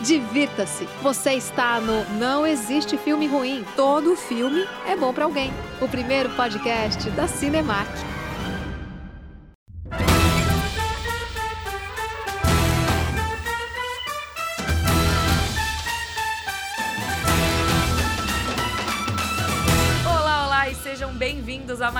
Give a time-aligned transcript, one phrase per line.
[0.00, 0.86] divirta-se.
[1.02, 3.64] Você está no Não Existe Filme Ruim.
[3.76, 5.52] Todo filme é bom para alguém.
[5.80, 8.19] O primeiro podcast da Cinemark.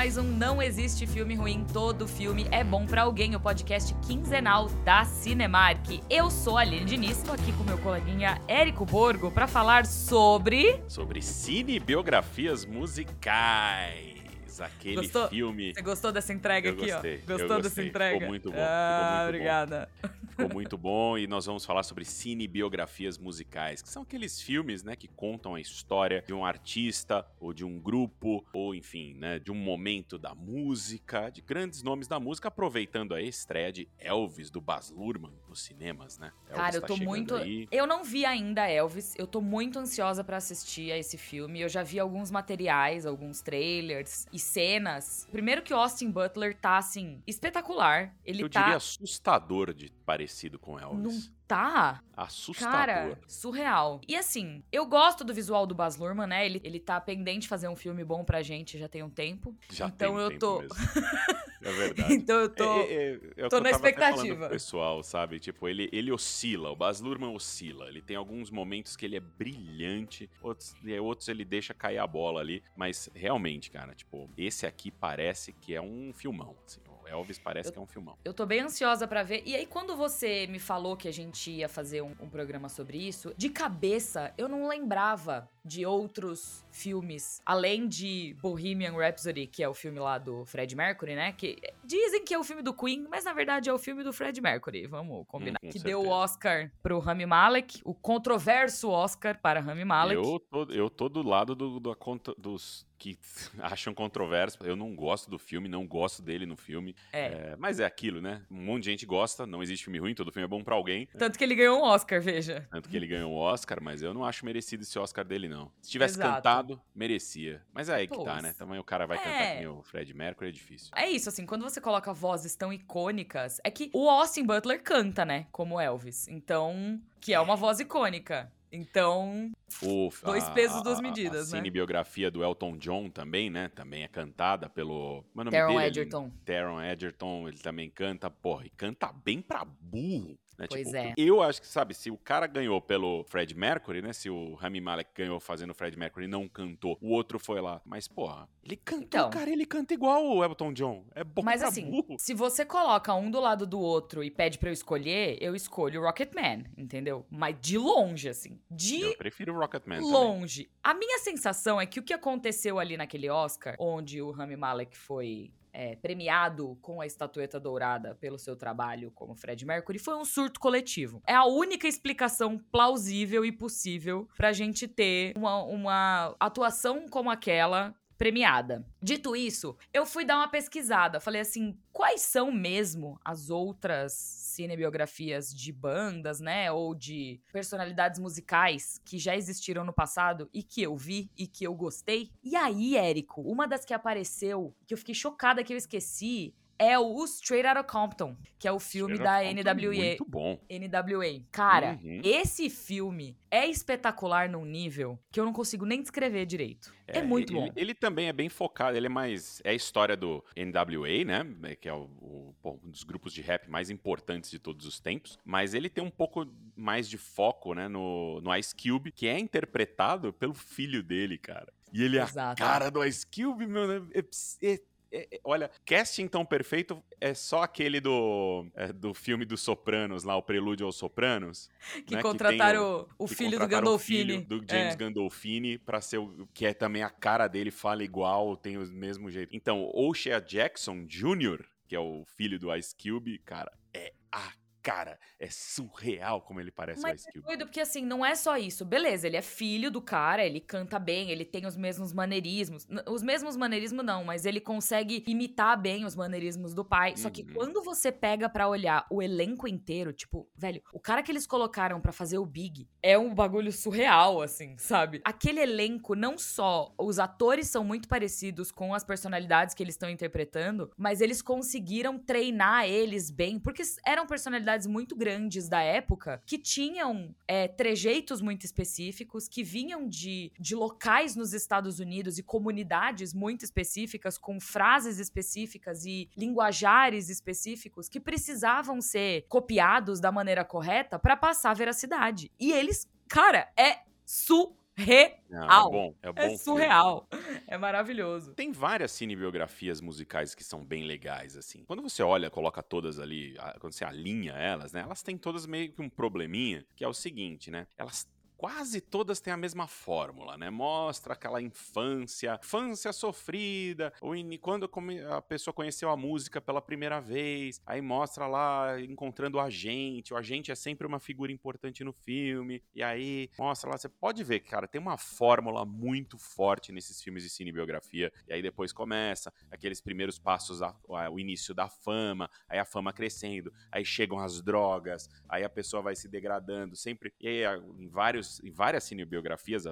[0.00, 4.66] Mais um Não Existe Filme Ruim, todo filme é bom para alguém, o podcast quinzenal
[4.82, 6.00] da Cinemark.
[6.08, 10.82] Eu sou a Aline Diniz, estou aqui com meu coleguinha Érico Borgo para falar sobre...
[10.88, 14.18] Sobre cinebiografias musicais
[14.58, 15.28] aquele gostou?
[15.28, 15.74] filme.
[15.74, 17.32] Você gostou dessa entrega eu aqui, gostei, ó?
[17.32, 18.14] Gostou dessa entrega?
[18.14, 18.58] Ficou muito bom.
[18.58, 19.88] Ah, muito obrigada.
[20.02, 20.08] Bom.
[20.40, 24.96] Ficou muito bom e nós vamos falar sobre cinebiografias musicais, que são aqueles filmes, né,
[24.96, 29.52] que contam a história de um artista ou de um grupo ou enfim, né, de
[29.52, 34.60] um momento da música, de grandes nomes da música, aproveitando a estreia de Elvis do
[34.60, 36.32] Baz Luhrmann nos cinemas, né?
[36.48, 37.68] Elvis Cara, eu tá tô muito, aí.
[37.70, 41.60] eu não vi ainda Elvis, eu tô muito ansiosa para assistir a esse filme.
[41.60, 45.28] Eu já vi alguns materiais, alguns trailers e cenas.
[45.30, 48.14] Primeiro que Austin Butler tá assim espetacular.
[48.24, 49.90] Ele eu tá diria assustador de
[50.30, 51.26] parecido com Elvis.
[51.26, 52.00] Não tá?
[52.16, 52.70] Assustador.
[52.70, 54.00] Cara, surreal.
[54.06, 56.46] E assim, eu gosto do visual do Baz Luhrmann, né?
[56.46, 59.52] Ele, ele tá pendente de fazer um filme bom pra gente já tem um tempo.
[59.68, 60.62] Já então tem eu tempo tô.
[61.68, 62.14] é verdade.
[62.14, 62.82] então eu tô.
[62.82, 64.48] É, é, é, tô na expectativa.
[64.48, 65.40] pessoal, sabe?
[65.40, 66.70] Tipo, ele, ele oscila.
[66.70, 67.88] O Baz Luhrmann oscila.
[67.88, 72.40] Ele tem alguns momentos que ele é brilhante, outros, outros ele deixa cair a bola
[72.40, 72.62] ali.
[72.76, 76.56] Mas realmente, cara, tipo, esse aqui parece que é um filmão.
[76.64, 76.80] Assim,
[77.10, 78.16] Elvis parece eu, que é um filmão.
[78.24, 79.42] Eu tô bem ansiosa para ver.
[79.44, 82.98] E aí, quando você me falou que a gente ia fazer um, um programa sobre
[82.98, 89.68] isso, de cabeça, eu não lembrava de outros filmes, além de Bohemian Rhapsody, que é
[89.68, 91.32] o filme lá do Fred Mercury, né?
[91.32, 94.12] Que dizem que é o filme do Queen, mas na verdade é o filme do
[94.12, 95.58] Fred Mercury, vamos combinar.
[95.62, 95.84] Hum, que certeza.
[95.84, 100.22] deu o Oscar pro Rami Malek, o controverso Oscar para Rami Malek.
[100.22, 101.96] Eu tô, eu tô do lado do, do,
[102.38, 103.18] dos que
[103.58, 104.58] acham controverso.
[104.62, 106.94] Eu não gosto do filme, não gosto dele no filme.
[107.12, 107.24] É.
[107.24, 107.56] é.
[107.58, 108.42] Mas é aquilo, né?
[108.50, 111.08] Um monte de gente gosta, não existe filme ruim, todo filme é bom para alguém.
[111.18, 112.68] Tanto que ele ganhou um Oscar, veja.
[112.70, 115.70] Tanto que ele ganhou um Oscar, mas eu não acho merecido esse Oscar dele, não.
[115.82, 116.36] Se tivesse Exato.
[116.36, 117.62] cantado, merecia.
[117.72, 118.54] Mas é aí que Pô, tá, né?
[118.56, 119.20] Também o cara vai é.
[119.20, 120.90] cantar que nem o Fred Mercury, é difícil.
[120.96, 125.24] É isso, assim, quando você coloca vozes tão icônicas, é que o Austin Butler canta,
[125.24, 125.46] né?
[125.52, 126.28] Como Elvis.
[126.28, 128.50] Então, que é uma voz icônica.
[128.72, 129.50] Então,
[129.82, 131.58] o, dois a, pesos, duas a, medidas, a né?
[131.58, 133.68] cinebiografia do Elton John também, né?
[133.68, 135.24] Também é cantada pelo...
[135.34, 136.24] Meu nome Taron dele, Egerton.
[136.26, 140.38] Ele, Taron Egerton, ele também canta, porra, e canta bem pra burro.
[140.60, 140.66] Né?
[140.68, 141.14] Pois tipo, é.
[141.16, 144.12] Eu acho que, sabe, se o cara ganhou pelo Fred Mercury, né?
[144.12, 147.60] Se o Rami Malek ganhou fazendo o Fred Mercury e não cantou, o outro foi
[147.60, 147.80] lá.
[147.84, 149.30] Mas, porra, ele cantou, Então.
[149.30, 151.04] cara, ele canta igual o Elton John.
[151.14, 152.16] É bom Mas pra assim, burro.
[152.18, 156.00] se você coloca um do lado do outro e pede pra eu escolher, eu escolho
[156.02, 157.24] o Rocketman, entendeu?
[157.30, 158.60] Mas de longe, assim.
[158.70, 160.12] De Eu prefiro o Rocketman também.
[160.12, 160.70] longe.
[160.84, 164.96] A minha sensação é que o que aconteceu ali naquele Oscar, onde o Rami Malek
[164.96, 170.24] foi é, premiado com a estatueta dourada pelo seu trabalho como Fred Mercury, foi um
[170.24, 171.22] surto coletivo.
[171.26, 177.94] É a única explicação plausível e possível pra gente ter uma, uma atuação como aquela
[178.20, 178.86] premiada.
[179.02, 181.18] Dito isso, eu fui dar uma pesquisada.
[181.18, 189.00] Falei assim, quais são mesmo as outras cinebiografias de bandas, né, ou de personalidades musicais
[189.06, 192.30] que já existiram no passado e que eu vi e que eu gostei?
[192.44, 196.98] E aí, Érico, uma das que apareceu, que eu fiquei chocada que eu esqueci, é
[196.98, 200.04] o Straight Outta Compton, que é o filme Straight da Compton é NWA.
[200.06, 200.58] Muito bom.
[200.70, 201.42] NWA.
[201.52, 202.22] Cara, Uhum.
[202.24, 206.90] esse filme é espetacular num nível que eu não consigo nem descrever direito.
[207.06, 207.72] É, muito ele, bom.
[207.76, 209.60] Ele também é bem focado, ele é mais.
[209.64, 211.44] É a história do NWA, né?
[211.64, 212.54] é, Que é o, o-
[212.84, 215.38] um dos grupos de rap mais importantes de todos os tempos.
[215.44, 217.88] Mas ele tem um pouco mais de foco, né?
[217.88, 221.70] No, no Ice Cube, que é interpretado pelo filho dele, cara.
[221.92, 222.62] E ele é a Exato.
[222.62, 223.86] cara do Ice Cube, meu.
[223.88, 224.06] né?
[224.14, 224.80] É- é-
[225.12, 230.24] é- é- olha, casting tão perfeito é só aquele do, é, do filme dos Sopranos,
[230.24, 231.68] lá, o Prelúdio aos Sopranos.
[232.06, 234.20] Que né, contrataram tem o, que filho do contrataram Gandolfini.
[234.20, 234.96] O filho do James É.
[234.96, 239.30] Gandolfini pra ser o que é também a cara dele, fala igual, tem o mesmo
[239.30, 239.54] jeito.
[239.54, 245.18] Então, O'Shea Jackson Jr., que é o filho do Ice Cube, cara, é a cara,
[245.38, 247.44] é surreal como ele parece o Mas Ice é Cube.
[247.46, 248.84] doido, porque assim, não é só isso.
[248.84, 252.86] Beleza, ele é filho do cara, ele canta bem, ele tem os mesmos maneirismos.
[253.08, 257.16] Os mesmos maneirismos não, mas ele consegue imitar bem os maneirismos do pai.
[257.16, 257.52] Só que Uhum.
[257.54, 262.00] quando você pega pra olhar o elenco inteiro, tipo, velho, o cara que eles colocaram
[262.00, 265.20] pra fazer o Big é um bagulho surreal, assim, sabe?
[265.24, 270.08] Aquele elenco, não só os atores são muito parecidos com as personalidades que eles estão
[270.10, 276.58] interpretando, mas eles conseguiram treinar eles bem, porque eram personalidades muito grandes da época que
[276.58, 283.34] tinham é, trejeitos muito específicos, que vinham de, de locais nos Estados Unidos e comunidades
[283.34, 291.18] muito específicas, com frases específicas e linguajares específicos que precisavam ser copiados da maneira correta
[291.18, 292.50] para passar veracidade.
[292.58, 295.30] E eles, cara, é su real.
[295.48, 296.42] Não, é bom, é bom.
[296.42, 297.28] É surreal.
[297.66, 298.54] É maravilhoso.
[298.54, 301.84] Tem várias cinebiografias musicais que são bem legais, assim.
[301.84, 305.00] Quando você olha, coloca todas ali, quando você alinha elas, né?
[305.00, 307.86] Elas têm todas meio que um probleminha, que é o seguinte, né?
[307.96, 308.28] Elas
[308.60, 310.68] quase todas têm a mesma fórmula, né?
[310.68, 314.86] Mostra aquela infância, infância sofrida, ou quando
[315.30, 320.36] a pessoa conheceu a música pela primeira vez, aí mostra lá encontrando o agente, o
[320.36, 324.60] agente é sempre uma figura importante no filme, e aí mostra lá, você pode ver,
[324.60, 330.02] cara, tem uma fórmula muito forte nesses filmes de cinebiografia, e aí depois começa aqueles
[330.02, 335.64] primeiros passos, o início da fama, aí a fama crescendo, aí chegam as drogas, aí
[335.64, 337.64] a pessoa vai se degradando, sempre, e aí
[337.98, 339.84] em vários em várias cinebiografias,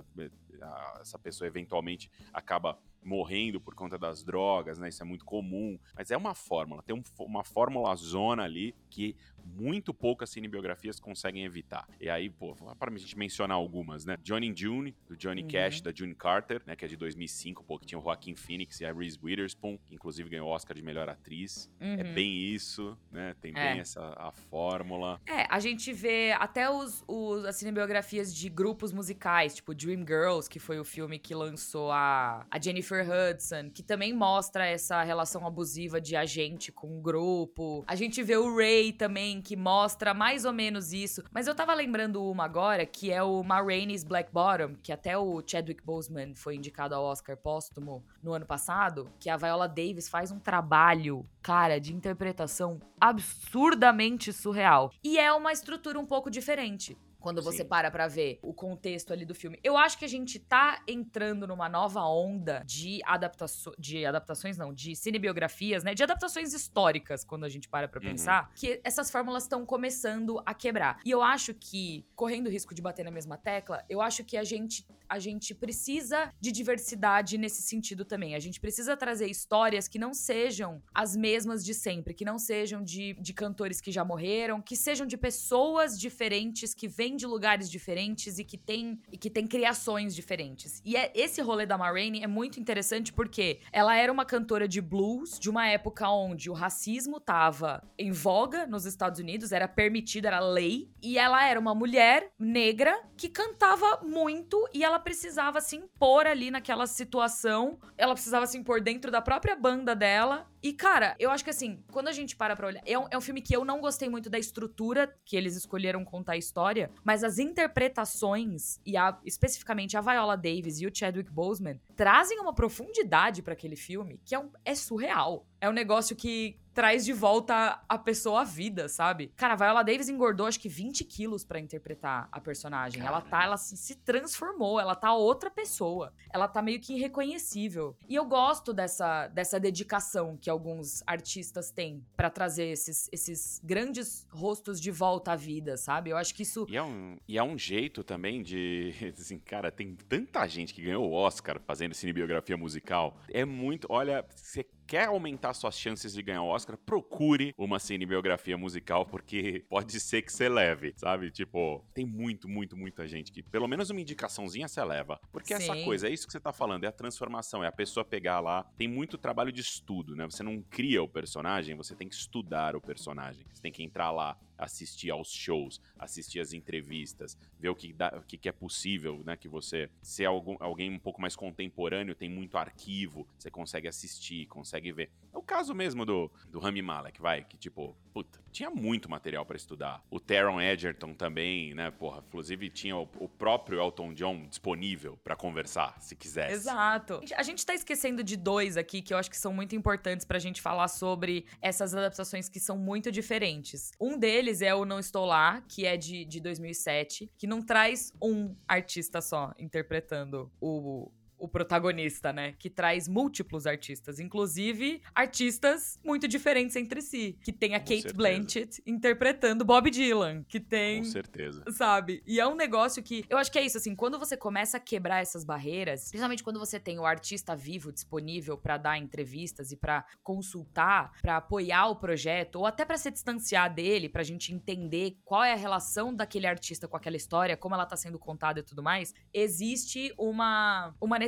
[0.63, 4.89] a, essa pessoa eventualmente acaba morrendo por conta das drogas, né?
[4.89, 5.79] Isso é muito comum.
[5.97, 9.17] Mas é uma fórmula, tem um, uma fórmula zona ali que
[9.57, 11.89] muito poucas cinebiografias conseguem evitar.
[12.01, 14.19] E aí, pô, para a gente mencionar algumas, né?
[14.23, 15.49] Johnny June, do Johnny uhum.
[15.49, 16.77] Cash, da June Carter, né?
[16.77, 19.95] Que é de 2005, pô, que tinha o Joaquin Phoenix e a Reese Witherspoon, que
[19.95, 21.71] inclusive ganhou o Oscar de melhor atriz.
[21.81, 22.01] É uhum.
[22.01, 23.35] É bem isso, né?
[23.41, 23.73] Tem é.
[23.73, 25.21] bem essa a fórmula.
[25.27, 30.48] É, a gente vê até os, os, as cinebiografias de grupos musicais, tipo Dream Girls,
[30.49, 35.47] que foi o filme que lançou a, a Jennifer Hudson, que também mostra essa relação
[35.47, 37.85] abusiva de agente com o grupo.
[37.87, 41.23] A gente vê o Ray também, que mostra mais ou menos isso.
[41.31, 45.17] Mas eu tava lembrando uma agora, que é o Ma Rainey's Black Bottom, que até
[45.17, 50.09] o Chadwick Boseman foi indicado ao Oscar póstumo no ano passado, que a Viola Davis
[50.09, 54.91] faz um trabalho, cara, de interpretação absurdamente surreal.
[55.05, 56.97] E é uma estrutura um pouco diferente
[57.29, 57.69] quando você Sim.
[57.69, 59.61] para pra ver o contexto ali do filme.
[59.63, 64.73] Eu acho que a gente tá entrando numa nova onda de, adaptações, de adaptações, não,
[64.73, 65.93] de cinebiografias, né?
[65.93, 68.09] De adaptações históricas, quando a gente para pra uhum.
[68.09, 71.01] pensar, que essas fórmulas estão começando a quebrar.
[71.05, 74.39] E eu acho que, correndo o risco de bater na mesma tecla, eu acho que
[74.39, 78.35] a gente, a gente precisa de diversidade nesse sentido também.
[78.35, 82.83] A gente precisa trazer histórias que não sejam as mesmas de sempre, que não sejam
[82.83, 87.71] de, de cantores que já morreram, que sejam de pessoas diferentes que vêm de lugares
[87.71, 90.83] diferentes e que tem, e que tem criações diferentes.
[90.85, 94.69] E é, esse rolê da Ma Rainey é muito interessante porque ela era uma cantora
[94.69, 99.67] de blues de uma época onde o racismo tava em voga nos Estados Unidos, era
[99.67, 105.61] permitido, era lei, e ela era uma mulher negra que cantava muito e ela precisava
[105.61, 110.73] se impor ali naquela situação, ela precisava se impor dentro da própria banda dela e,
[110.73, 112.83] cara, eu acho que assim, quando a gente para pra olhar.
[112.85, 116.05] É um, é um filme que eu não gostei muito da estrutura que eles escolheram
[116.05, 121.31] contar a história, mas as interpretações, e a, especificamente a Viola Davis e o Chadwick
[121.31, 125.47] Boseman, trazem uma profundidade para aquele filme que é, um, é surreal.
[125.61, 129.33] É um negócio que traz de volta a pessoa à vida, sabe?
[129.35, 133.05] Cara, a Viola Davis engordou acho que 20 quilos para interpretar a personagem.
[133.05, 136.13] Ela tá, ela se transformou, ela tá outra pessoa.
[136.33, 137.97] Ela tá meio que irreconhecível.
[138.09, 144.27] E eu gosto dessa, dessa dedicação que alguns artistas têm para trazer esses, esses grandes
[144.31, 146.11] rostos de volta à vida, sabe?
[146.11, 146.67] Eu acho que isso.
[146.69, 148.93] E é um, e é um jeito também de.
[149.19, 153.17] Assim, cara, tem tanta gente que ganhou o Oscar fazendo cinebiografia musical.
[153.31, 153.87] É muito.
[153.91, 159.63] Olha, você quer aumentar suas chances de ganhar o Oscar, procure uma cinebiografia musical, porque
[159.69, 161.31] pode ser que você leve, sabe?
[161.31, 165.21] Tipo, tem muito, muito, muita gente que pelo menos uma indicaçãozinha você leva.
[165.31, 165.63] Porque Sim.
[165.63, 168.41] essa coisa, é isso que você tá falando, é a transformação, é a pessoa pegar
[168.41, 168.65] lá.
[168.79, 170.25] Tem muito trabalho de estudo, né?
[170.25, 173.45] Você não cria o personagem, você tem que estudar o personagem.
[173.53, 178.13] Você tem que entrar lá, assistir aos shows, assistir às entrevistas, ver o que, dá,
[178.17, 179.37] o que, é possível, né?
[179.37, 183.89] Que você, se é algum, alguém um pouco mais contemporâneo, tem muito arquivo, você consegue
[183.89, 185.11] assistir, consegue ver.
[185.33, 189.45] É o caso mesmo do, do Rami Malek, vai, que tipo, puta, tinha muito material
[189.45, 190.03] para estudar.
[190.11, 195.37] O Taron Egerton também, né, porra, inclusive tinha o, o próprio Elton John disponível para
[195.37, 196.55] conversar, se quisesse.
[196.55, 197.21] Exato.
[197.37, 200.39] A gente tá esquecendo de dois aqui que eu acho que são muito importantes pra
[200.39, 203.93] gente falar sobre essas adaptações que são muito diferentes.
[204.01, 208.13] Um deles é o Não Estou Lá, que é de, de 2007, que não traz
[208.23, 212.53] um artista só interpretando o o protagonista, né?
[212.59, 217.39] Que traz múltiplos artistas, inclusive artistas muito diferentes entre si.
[217.43, 218.15] Que tem a Com Kate certeza.
[218.17, 221.65] Blanchett interpretando Bob Dylan, que tem Com certeza.
[221.71, 222.23] sabe?
[222.27, 224.81] E é um negócio que eu acho que é isso assim, quando você começa a
[224.81, 229.77] quebrar essas barreiras, principalmente quando você tem o artista vivo disponível pra dar entrevistas e
[229.77, 235.19] pra consultar, pra apoiar o projeto ou até pra se distanciar dele, pra gente entender
[235.25, 238.63] qual é a relação daquele artista com aquela história, como ela tá sendo contada e
[238.63, 241.28] tudo mais, existe uma uma necessidade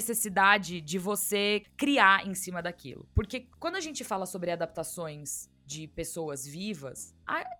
[0.81, 3.07] de você criar em cima daquilo.
[3.15, 7.15] Porque quando a gente fala sobre adaptações de pessoas vivas,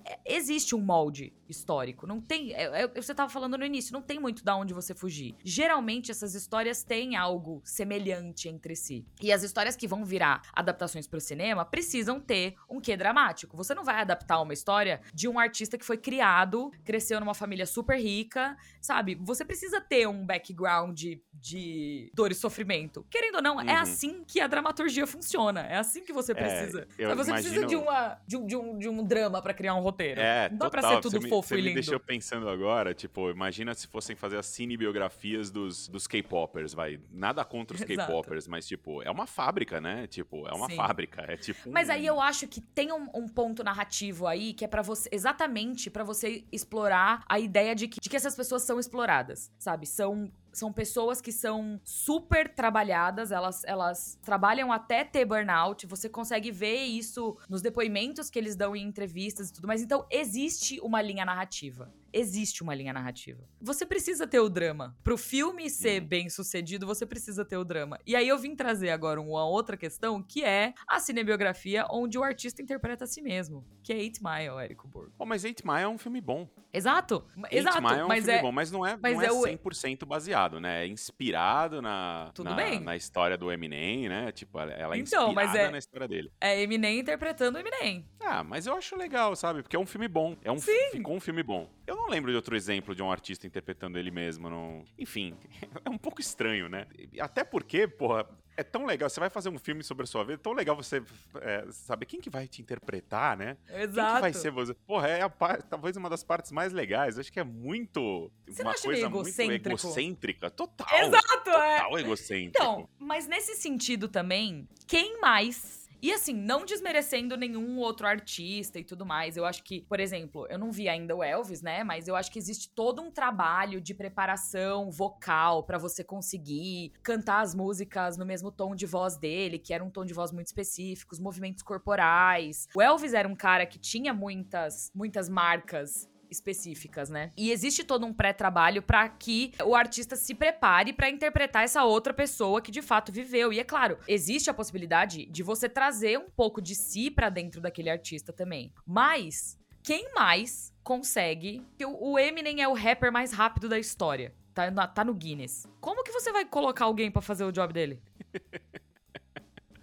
[0.05, 2.05] é- existe um molde histórico.
[2.05, 2.53] Não tem.
[2.53, 5.37] É, é, você tava falando no início, não tem muito da onde você fugir.
[5.45, 9.07] Geralmente, essas histórias têm algo semelhante entre si.
[9.23, 13.57] E as histórias que vão virar adaptações pro cinema precisam ter um quê dramático.
[13.57, 17.65] Você não vai adaptar uma história de um artista que foi criado, cresceu numa família
[17.67, 19.15] super rica, sabe?
[19.21, 23.07] Você precisa ter um background de, de dor e sofrimento.
[23.09, 23.79] Querendo ou não, é Uhum.
[23.83, 25.61] assim que a dramaturgia funciona.
[25.61, 26.89] É assim que você precisa.
[26.99, 29.53] eu Sabe, você precisa imagino- de, uma, de, um, de, um, de um drama pra
[29.55, 30.21] criar um roteiro.
[30.21, 30.97] É, não dá pra total.
[30.97, 31.75] ser tudo Você me- fofo você e me lindo.
[31.75, 36.99] deixou pensando agora, tipo, imagina se fossem fazer as cinebiografias dos, dos K-popers, vai.
[37.11, 37.83] Nada contra os.
[37.85, 40.07] K-popers, mas, tipo, é uma fábrica, né?
[40.07, 40.77] Tipo, é uma Sim.
[40.77, 41.25] fábrica.
[41.29, 41.71] É tipo.
[41.71, 44.83] Mas um- aí eu acho que tem um, um ponto narrativo aí que é para
[44.83, 49.51] você exatamente pra você explorar a ideia de que, de que essas pessoas são exploradas,
[49.59, 49.87] sabe?
[49.87, 56.51] São são pessoas que são super trabalhadas, elas, elas trabalham até ter burnout, você consegue
[56.51, 59.83] ver isso nos depoimentos que eles dão em entrevistas e tudo mais.
[59.83, 61.93] Então, existe uma linha narrativa.
[62.13, 63.43] Existe uma linha narrativa.
[63.61, 64.97] Você precisa ter o drama.
[65.05, 66.09] Pro filme ser Uhum.
[66.09, 67.99] bem sucedido, você precisa ter o drama.
[68.07, 72.23] E aí eu vim trazer agora uma outra questão, que é a cinebiografia onde o
[72.25, 73.65] artista interpreta a si mesmo.
[73.83, 75.13] Que é Eight Mile, Érico Borgo.
[75.17, 76.49] Pô, mas Eight Mile é um filme bom.
[76.73, 77.25] Exato.
[77.51, 77.83] Eight Exato.
[77.83, 78.43] Mile é um mas filme é.
[78.43, 80.85] bom, mas não é, mas não é, é o- 100% baseado, né?
[80.85, 82.81] É inspirado na, Tudo na, bem.
[82.81, 84.31] na história do Eminem, né?
[84.33, 86.31] Tipo, ela é Então, inspirada é- na história dele.
[86.41, 88.07] É Eminem interpretando Eminem.
[88.21, 89.63] Ah, mas eu acho legal, sabe?
[89.63, 90.37] Porque é um filme bom.
[90.45, 90.91] É um Sim.
[90.93, 91.69] Ficou um filme bom.
[91.91, 94.49] Eu não lembro de outro exemplo de um artista interpretando ele mesmo.
[94.49, 94.85] Não...
[94.97, 95.37] Enfim,
[95.85, 96.87] é um pouco estranho, né?
[97.19, 99.11] Até porque, porra, é tão legal.
[99.11, 101.03] Você vai fazer um filme sobre a sua vida, é tão legal você
[101.41, 103.57] é, saber quem que vai te interpretar, né?
[103.69, 104.07] Exato.
[104.07, 104.73] Quem que vai ser você?
[104.87, 107.17] Porra, é a par- talvez uma das partes mais legais.
[107.17, 108.31] Eu acho que é muito.
[108.47, 109.69] Você uma não acha coisa meio muito egocêntrico?
[109.69, 110.51] egocêntrica.
[110.51, 110.87] Total.
[111.01, 111.77] Exato, é.
[111.81, 112.49] Total egocêntrico.
[112.57, 115.80] Então, mas nesse sentido também, quem mais?
[116.03, 119.37] E assim, não desmerecendo nenhum outro artista e tudo mais.
[119.37, 121.85] Eu acho que, por exemplo, eu não vi ainda o Elvis, né?
[121.85, 127.41] Mas eu acho que existe todo um trabalho de preparação vocal pra você conseguir cantar
[127.41, 130.47] as músicas no mesmo tom de voz dele, que era um tom de voz muito
[130.47, 132.67] específico, os movimentos corporais.
[132.75, 137.31] O Elvis era um cara que tinha muitas, muitas marcas específicas, né?
[137.37, 142.15] E existe todo um pré-trabalho pra que o artista se prepare pra interpretar essa outra
[142.15, 143.53] pessoa que de fato viveu.
[143.53, 147.61] E é claro, existe a possibilidade de você trazer um pouco de si pra dentro
[147.61, 148.73] daquele artista também.
[148.87, 151.67] Mas quem mais consegue?
[151.85, 154.35] O Eminem é o rapper mais rápido da história.
[154.53, 155.67] Tá, na- tá no Guinness.
[155.81, 158.03] Como que você vai colocar alguém pra fazer o job dele?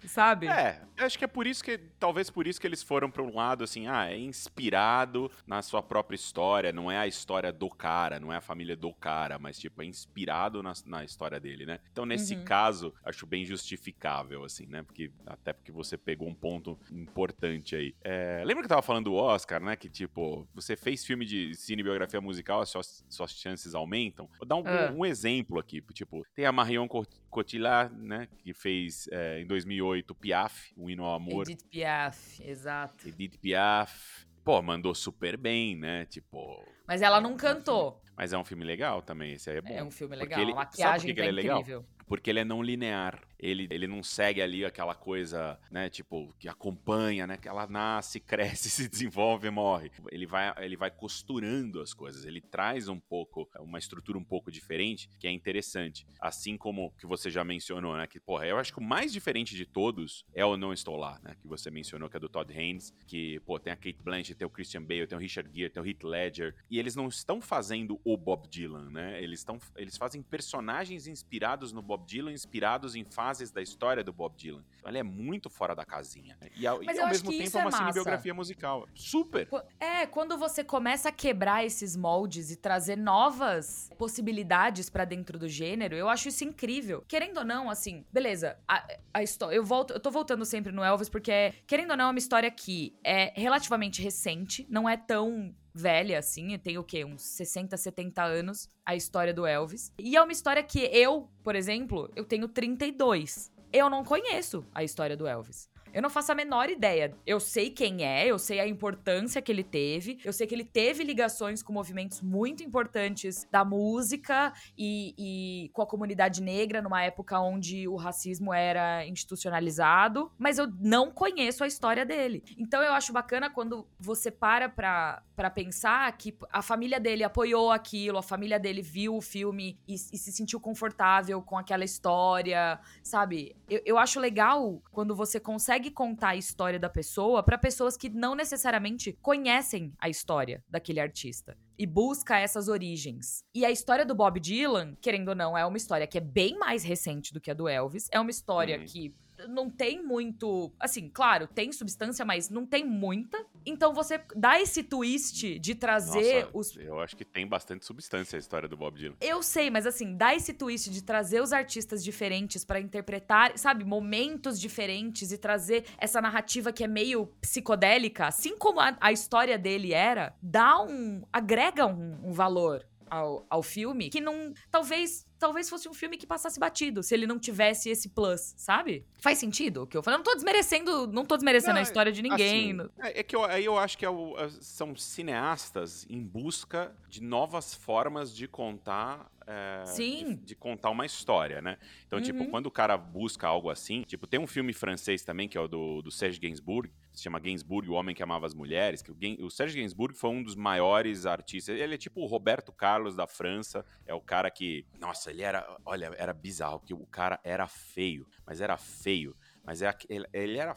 [0.06, 0.46] Sabe?
[0.46, 3.34] É, acho que é por isso que, talvez por isso que eles foram pra um
[3.34, 8.18] lado assim, ah, é inspirado na sua própria história, não é a história do cara,
[8.20, 11.78] não é a família do cara, mas tipo, é inspirado na, na história dele, né?
[11.92, 12.44] Então, nesse Uhum.
[12.44, 14.82] caso, acho bem justificável, assim, né?
[14.82, 17.94] Porque, até porque você pegou um ponto importante aí.
[18.02, 19.76] É, lembra que eu tava falando do Oscar, né?
[19.76, 24.28] Que tipo, você fez filme de cinebiografia musical, as suas, suas chances aumentam.
[24.38, 24.92] Vou dar um, Ah.
[24.94, 28.28] um exemplo aqui, tipo, tem a Marion Cot- Cotillard, né?
[28.42, 31.42] Que fez é, em 2008 Piaf, um hino ao amor.
[31.48, 33.08] Edith Piaf, exato.
[33.08, 34.26] Edith Piaf.
[34.44, 36.06] Pô, mandou super bem, né?
[36.06, 36.64] Tipo.
[36.86, 38.02] Mas ela não cantou.
[38.16, 39.68] Mas é um filme legal também, esse aí é bom.
[39.74, 40.40] É um filme legal.
[40.40, 41.84] ele- a sabe por maquiagem que que tá ele é legal?
[42.08, 43.22] Porque ele é não linear.
[43.38, 45.88] Ele, ele não segue ali aquela coisa, né?
[45.88, 47.36] Tipo, que acompanha, né?
[47.36, 49.92] Que ela nasce, cresce, se desenvolve morre.
[50.10, 52.24] Ele vai, ele vai costurando as coisas.
[52.24, 56.06] Ele traz um pouco, uma estrutura um pouco diferente, que é interessante.
[56.20, 58.06] Assim como que você já mencionou, né?
[58.06, 61.20] Que, porra, eu acho que o mais diferente de todos é o Não Estou Lá,
[61.22, 61.36] né?
[61.40, 62.92] Que você mencionou, que é do Todd Haynes.
[63.06, 65.82] Que, pô, tem a Kate Blanchett, tem o Christian Bale, tem o Richard Gere, tem
[65.82, 66.56] o Heath Ledger.
[66.68, 69.22] E eles não estão fazendo o Bob Dylan, né?
[69.22, 74.12] Eles, estão, eles fazem personagens inspirados no Bob Dylan, inspirados em fases da história do
[74.12, 74.64] Bob Dylan.
[74.78, 76.36] Então ele é muito fora da casinha.
[76.40, 76.48] né?
[76.56, 77.76] E, ao, Mas e ao mesmo tempo é é uma massa.
[77.78, 78.86] cinebiografia musical.
[78.94, 79.48] Super!
[79.80, 85.48] É, quando você começa a quebrar esses moldes e trazer novas possibilidades pra dentro do
[85.48, 87.04] gênero, eu acho isso incrível.
[87.08, 89.54] Querendo ou não, assim, beleza, a, a história.
[89.56, 92.50] Eu volto, eu tô voltando sempre no Elvis, porque, querendo ou não, é uma história
[92.50, 97.04] que é relativamente recente, não é tão velha, assim, tem o quê?
[97.04, 99.92] Uns 60, 70 anos, a história do Elvis.
[99.98, 103.52] E é uma história que eu, por exemplo, eu tenho 32.
[103.72, 105.68] Eu não conheço a história do Elvis.
[105.92, 107.14] Eu não faço a menor ideia.
[107.26, 110.64] Eu sei quem é, eu sei a importância que ele teve, eu sei que ele
[110.64, 117.02] teve ligações com movimentos muito importantes da música e, e com a comunidade negra numa
[117.02, 122.42] época onde o racismo era institucionalizado, mas eu não conheço a história dele.
[122.58, 127.70] Então eu acho bacana quando você para pra, pra pensar que a família dele apoiou
[127.70, 132.78] aquilo, a família dele viu o filme e, e se sentiu confortável com aquela história,
[133.02, 133.56] sabe?
[133.68, 137.96] Eu, eu acho legal quando você consegue consegue contar a história da pessoa para pessoas
[137.96, 143.44] que não necessariamente conhecem a história daquele artista e busca essas origens.
[143.54, 146.58] E a história do Bob Dylan, querendo ou não, é uma história que é bem
[146.58, 148.84] mais recente do que a do Elvis, é uma história uhum.
[148.84, 149.14] que
[149.46, 150.72] não tem muito.
[150.78, 153.44] Assim, claro, tem substância, mas não tem muita.
[153.64, 156.76] Então você dá esse twist de trazer Nossa, os.
[156.76, 159.16] Eu acho que tem bastante substância a história do Bob Dylan.
[159.20, 163.84] Eu sei, mas assim, dá esse twist de trazer os artistas diferentes para interpretar, sabe,
[163.84, 169.58] momentos diferentes e trazer essa narrativa que é meio psicodélica, assim como a, a história
[169.58, 171.22] dele era, dá um.
[171.32, 174.52] agrega um, um valor ao, ao filme que não.
[174.70, 179.06] Talvez talvez fosse um filme que passasse batido se ele não tivesse esse plus, sabe?
[179.18, 180.16] Faz sentido o que eu falei?
[180.16, 182.72] Eu não tô desmerecendo, não tô desmerecendo não, a história de ninguém.
[182.72, 186.92] Assim, é, é, que eu, aí eu acho que é o, são cineastas em busca
[187.08, 190.34] de novas formas de contar é, Sim.
[190.34, 191.78] De, de, contar uma história, né?
[192.06, 192.44] Então, tipo, uhum.
[192.44, 195.60] tipo, quando o cara busca algo assim, tipo, tem um filme francês também, que é
[195.60, 199.10] o do, do Serge Gainsbourg, se chama Gainsbourg, o homem que amava as mulheres, que
[199.10, 203.16] o, o Serge Gainsbourg foi um dos maiores artistas, ele é tipo o Roberto Carlos
[203.16, 207.40] da França, é o cara que, nossa, ele era, olha, era bizarro, que o cara
[207.42, 210.74] era feio, mas era feio, mas é, ele, ele era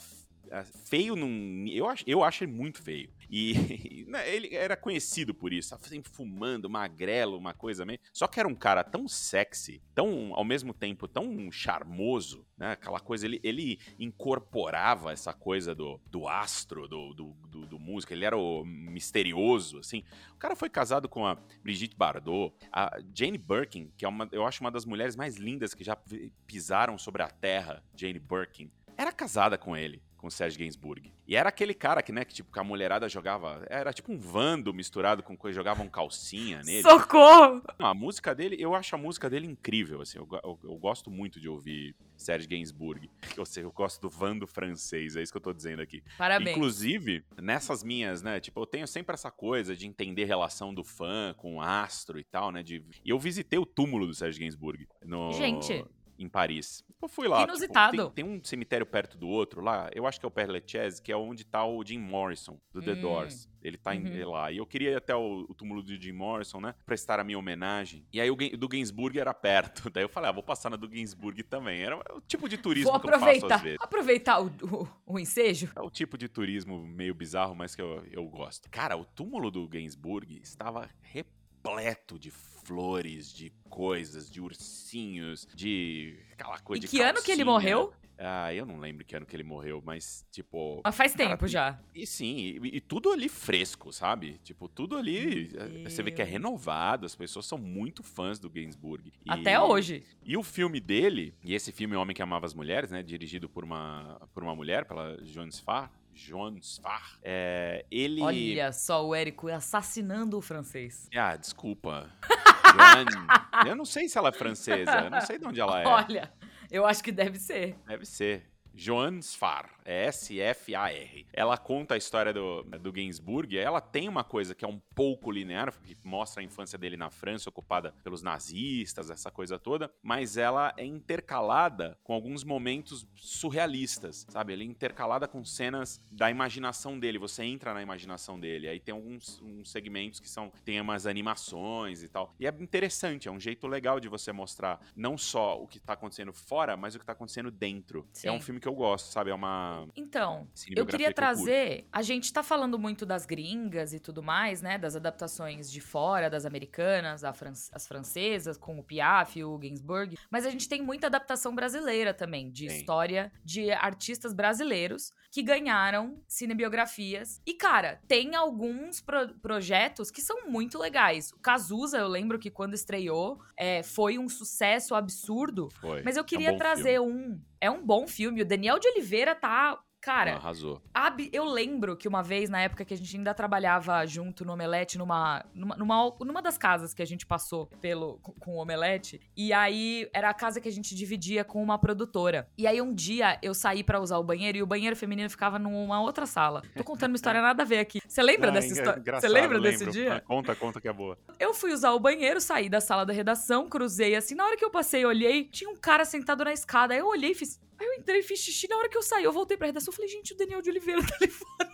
[0.49, 1.65] é, feio num.
[1.67, 3.09] Eu acho, eu acho ele muito feio.
[3.31, 7.99] E né, ele era conhecido por isso, sempre fumando, magrelo, uma coisa meio.
[8.11, 12.73] Só que era um cara tão sexy, tão, ao mesmo tempo, tão charmoso, né?
[12.73, 18.11] Aquela coisa, ele, ele incorporava essa coisa do, do astro, do, do, do, do músico,
[18.11, 20.03] ele era o misterioso, assim.
[20.33, 24.45] O cara foi casado com a Brigitte Bardot, a Jane Birkin, que é uma, eu
[24.45, 25.97] acho uma das mulheres mais lindas que já
[26.45, 31.11] pisaram sobre a terra, Jane Birkin, era casada com ele com o Serge Gainsbourg.
[31.27, 33.65] E era aquele cara que, né, que tipo, que a mulherada jogava.
[33.69, 36.83] Era tipo um vando misturado com coisa, jogavam calcinha nele.
[36.83, 37.63] Socorro!
[37.79, 40.19] a música dele, eu acho a música dele incrível, assim.
[40.19, 43.09] Eu, eu, eu gosto muito de ouvir Serge Gainsbourg.
[43.35, 46.03] Ou seja, eu gosto do vando francês, é isso que eu tô dizendo aqui.
[46.17, 46.55] Parabéns.
[46.55, 51.33] Inclusive, nessas minhas, né, tipo, eu tenho sempre essa coisa de entender relação do fã
[51.35, 52.83] com o astro e tal, né, de...
[53.03, 54.87] E eu visitei o túmulo do Serge Gainsbourg.
[55.03, 55.33] No...
[55.33, 55.83] Gente
[56.23, 56.83] em Paris.
[57.01, 57.43] Eu fui lá.
[57.43, 57.91] Inusitado.
[57.91, 60.51] Tipo, tem, tem, um cemitério perto do outro lá, eu acho que é o Père
[60.51, 63.01] Lachaise, que é onde tá o Jim Morrison, do The hum.
[63.01, 63.49] Doors.
[63.63, 64.07] Ele tá uhum.
[64.07, 64.51] em, lá.
[64.51, 66.73] E eu queria ir até o, o, túmulo do Jim Morrison, né?
[66.85, 68.05] Prestar a minha homenagem.
[68.11, 69.89] E aí o do Gainsbourg era perto.
[69.91, 71.81] Daí eu falei, ah, vou passar na do Gainsbourg também.
[71.81, 73.77] Era o tipo de turismo que eu faço às vezes.
[73.79, 75.71] Aproveitar o, o, o, ensejo.
[75.75, 78.69] É o tipo de turismo meio bizarro, mas que eu, eu gosto.
[78.71, 82.31] Cara, o túmulo do Gainsbourg estava repleto de
[82.71, 87.93] flores, de coisas, de ursinhos, de aquela coisa e de que ano que ele morreu?
[88.17, 90.79] Ah, eu não lembro que ano que ele morreu, mas, tipo.
[90.83, 91.79] Mas faz cara, tempo já.
[91.93, 94.39] E, e sim, e, e, tudo ali fresco, sabe?
[94.43, 95.49] Tipo, tudo ali.
[95.83, 99.11] Você vê que é renovado, as pessoas são muito fãs do Gainsbourg.
[99.25, 100.03] E, Até hoje.
[100.23, 103.01] E o filme dele, e esse filme O Homem que Amava as Mulheres, né?
[103.01, 107.19] Dirigido por uma, por uma mulher, pela Joan Sfar, Joan Sfar.
[107.23, 108.21] É, ele.
[108.21, 111.09] Olha só o Érico assassinando o francês.
[111.15, 112.09] Ah, desculpa.
[113.67, 114.91] eu não sei se ela é francesa.
[114.91, 115.87] Eu não sei de onde ela é.
[115.87, 116.33] Olha,
[116.69, 117.75] eu acho que deve ser.
[117.87, 118.49] Deve ser.
[118.73, 121.27] Joan Sfar, é S-F-A-R.
[121.33, 125.31] Ela conta a história do, do Gainsbourg, ela tem uma coisa que é um pouco
[125.31, 130.37] linear, que mostra a infância dele na França, ocupada pelos nazistas, essa coisa toda, mas
[130.37, 134.53] ela é intercalada com alguns momentos surrealistas, sabe?
[134.53, 138.93] Ela é intercalada com cenas da imaginação dele, você entra na imaginação dele, aí tem
[138.93, 143.67] alguns segmentos que são, tem umas animações e tal, e é interessante, é um jeito
[143.67, 147.13] legal de você mostrar não só o que tá acontecendo fora, mas o que tá
[147.13, 148.07] acontecendo dentro.
[148.13, 148.27] Sim.
[148.27, 149.29] É um filme que eu gosto, sabe?
[149.29, 149.70] É uma.
[149.95, 151.87] Então, eu queria que trazer.
[151.91, 154.77] A gente tá falando muito das gringas e tudo mais, né?
[154.77, 160.17] Das adaptações de fora, das americanas, fran as francesas, com o Piaf, o Gainsbourg.
[160.29, 162.75] Mas a gente tem muita adaptação brasileira também, de Sim.
[162.77, 167.41] história de artistas brasileiros que ganharam cinebiografias.
[167.45, 171.31] E, cara, tem alguns pro projetos que são muito legais.
[171.31, 175.69] O Cazuza, eu lembro que quando estreou, é, foi um sucesso absurdo.
[175.79, 176.01] Foi.
[176.03, 177.11] Mas eu queria é um trazer filme.
[177.11, 178.41] um é um bom filme.
[178.41, 180.81] O Daniel de Oliveira tá Cara, Arrasou.
[180.93, 184.53] Ab- eu lembro que uma vez, na época que a gente ainda trabalhava junto no
[184.53, 188.61] Omelete, numa, numa, numa, numa das casas que a gente passou pelo, com, com o
[188.61, 192.49] Omelete, e aí era a casa que a gente dividia com uma produtora.
[192.57, 195.59] E aí um dia eu saí pra usar o banheiro e o banheiro feminino ficava
[195.59, 196.63] numa outra sala.
[196.75, 197.99] Tô contando uma história nada a ver aqui.
[198.07, 199.03] Você lembra Ah, dessa história?
[199.19, 199.91] Você lembra desse lembro.
[199.93, 200.15] dia?
[200.15, 201.15] Ah, Conta, conta que é boa.
[201.39, 204.33] Eu fui usar o banheiro, saí da sala da redação, cruzei assim.
[204.33, 206.93] Na hora que eu passei, olhei, tinha um cara sentado na escada.
[206.95, 207.61] Aí eu olhei e fiz.
[207.79, 208.67] Aí eu entrei e fiz xixi.
[208.67, 209.91] Na hora que eu saí, eu voltei pra redação.
[209.91, 211.69] Eu falei, gente, o Daniel de Oliveira tá ali fora.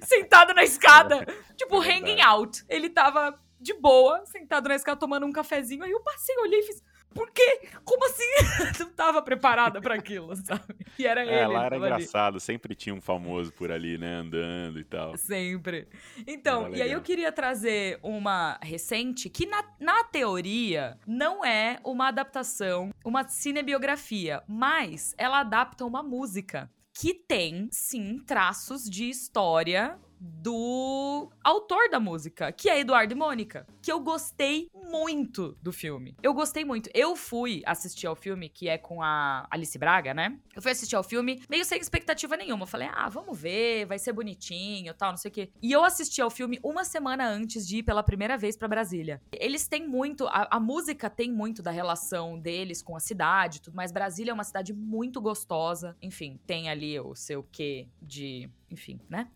[0.06, 1.26] sentado na escada.
[1.56, 2.64] Tipo, É hanging out.
[2.68, 5.84] Ele tava de boa, sentado na escada, tomando um cafezinho.
[5.84, 6.82] Aí eu passei, olhei e fiz.
[7.14, 7.68] Por quê?
[7.84, 8.24] Como assim?
[8.80, 10.74] Não tava preparada pra aquilo, sabe?
[10.98, 11.30] E era ele.
[11.30, 11.94] É, ele lá era tava ali.
[11.94, 15.16] engraçado, sempre tinha um famoso por ali, né, andando e tal.
[15.16, 15.88] Sempre.
[16.26, 22.08] Então, e aí eu queria trazer uma recente que, na, na teoria, não é uma
[22.08, 31.30] adaptação, uma cinebiografia, mas ela adapta uma música que tem, sim, traços de história do
[31.42, 36.14] autor da música, que é Eduardo e Mônica, que eu gostei muito do filme.
[36.22, 36.90] Eu gostei muito.
[36.92, 40.38] Eu fui assistir ao filme, que é com a Alice Braga, né?
[40.54, 42.64] Eu fui assistir ao filme meio sem expectativa nenhuma.
[42.64, 45.50] Eu falei, ah, vamos ver, vai ser bonitinho, tal, não sei o quê.
[45.62, 49.22] E eu assisti ao filme uma semana antes de ir pela primeira vez pra Brasília.
[49.32, 53.60] Eles têm muito, a, a música tem muito da relação deles com a cidade, e
[53.62, 53.90] tudo mais.
[53.90, 55.96] Brasília é uma cidade muito gostosa.
[56.02, 59.28] Enfim, tem ali o seu quê de, enfim, né?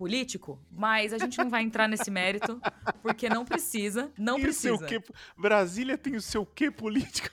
[0.00, 2.58] Político, mas a gente não vai entrar nesse mérito,
[3.02, 5.02] porque não precisa, não E o seu precisa.
[5.02, 5.12] quê?
[5.36, 7.28] Brasília tem o seu quê político?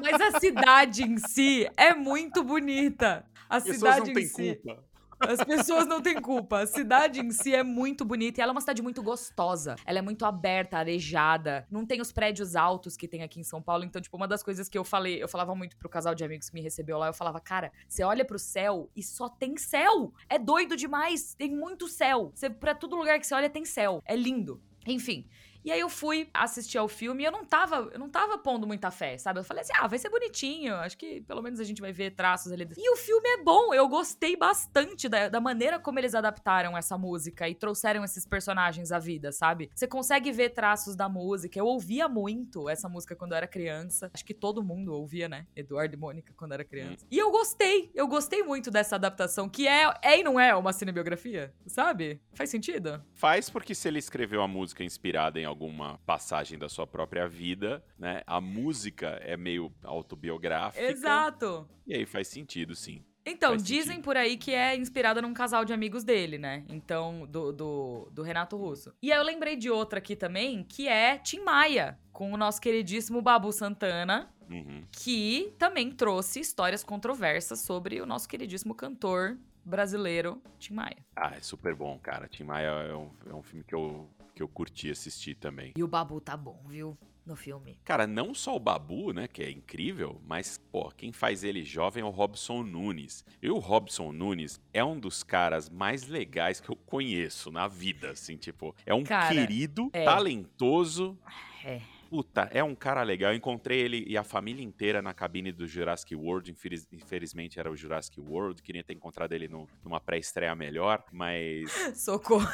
[0.00, 3.26] Mas a cidade em si é muito bonita.
[3.48, 4.60] A pessoas cidade não em si.
[4.62, 4.84] culpa.
[5.20, 6.60] As pessoas não têm culpa.
[6.60, 9.76] A cidade em si é muito bonita e ela é uma cidade muito gostosa.
[9.84, 11.66] Ela é muito aberta, arejada.
[11.70, 13.84] Não tem os prédios altos que tem aqui em São Paulo.
[13.84, 16.48] Então, tipo, uma das coisas que eu falei, eu falava muito pro casal de amigos
[16.48, 20.12] que me recebeu lá, eu falava, cara, você olha pro céu e só tem céu.
[20.28, 21.34] É doido demais.
[21.34, 22.30] Tem muito céu.
[22.34, 24.02] Você, pra todo lugar que você olha tem céu.
[24.04, 24.62] É lindo.
[24.86, 25.26] Enfim.
[25.64, 28.66] E aí eu fui assistir ao filme e eu não tava, eu não tava pondo
[28.66, 29.40] muita fé, sabe?
[29.40, 32.12] Eu falei assim: "Ah, vai ser bonitinho, acho que pelo menos a gente vai ver
[32.12, 32.68] traços ali".
[32.76, 36.96] E o filme é bom, eu gostei bastante da, da maneira como eles adaptaram essa
[36.96, 39.70] música e trouxeram esses personagens à vida, sabe?
[39.74, 41.58] Você consegue ver traços da música.
[41.58, 44.10] Eu ouvia muito essa música quando eu era criança.
[44.12, 45.46] Acho que todo mundo ouvia, né?
[45.54, 47.06] Eduardo e Mônica quando era criança.
[47.10, 50.72] E eu gostei, eu gostei muito dessa adaptação, que é, é e não é uma
[50.72, 52.20] cinebiografia, sabe?
[52.32, 53.02] Faz sentido?
[53.14, 57.82] Faz porque se ele escreveu a música inspirada em alguma passagem da sua própria vida,
[57.98, 58.22] né?
[58.26, 60.84] A música é meio autobiográfica.
[60.84, 61.68] Exato.
[61.86, 63.04] E aí faz sentido, sim.
[63.26, 64.04] Então, Faz dizem sentido.
[64.04, 66.64] por aí que é inspirada num casal de amigos dele, né?
[66.66, 68.94] Então, do, do, do Renato Russo.
[69.02, 72.58] E aí eu lembrei de outra aqui também, que é Tim Maia, com o nosso
[72.60, 74.82] queridíssimo Babu Santana, Uhum.
[74.90, 80.96] que também trouxe histórias controversas sobre o nosso queridíssimo cantor brasileiro, Tim Maia.
[81.14, 82.26] Ah, é super bom, cara.
[82.28, 85.72] Tim Maia é um, é um filme que eu, que eu curti assistir também.
[85.76, 86.96] E o Babu tá bom, viu?
[87.26, 87.76] No filme.
[87.84, 92.02] Cara, não só o Babu, né, que é incrível, mas, pô, quem faz ele jovem
[92.02, 93.22] é o Robson Nunes.
[93.42, 98.12] E o Robson Nunes é um dos caras mais legais que eu conheço na vida,
[98.12, 100.04] assim, tipo, é um Cara, querido, é.
[100.04, 101.18] talentoso.
[101.64, 101.80] É.
[102.08, 103.32] Puta, é um cara legal.
[103.32, 106.50] Eu encontrei ele e a família inteira na cabine do Jurassic World.
[106.50, 108.62] Infeliz- infelizmente era o Jurassic World.
[108.62, 112.48] Queria ter encontrado ele no- numa pré-estreia melhor, mas Socorro.